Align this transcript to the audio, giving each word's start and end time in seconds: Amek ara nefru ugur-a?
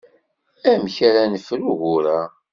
Amek 0.71 0.95
ara 1.07 1.23
nefru 1.31 1.63
ugur-a? 1.71 2.19